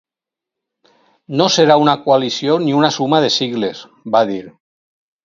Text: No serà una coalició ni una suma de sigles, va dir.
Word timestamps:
No 1.41 1.45
serà 1.55 1.75
una 1.83 1.95
coalició 2.05 2.55
ni 2.63 2.73
una 2.79 2.91
suma 2.97 3.21
de 3.25 3.29
sigles, 3.37 3.83
va 4.17 4.23
dir. 4.31 4.41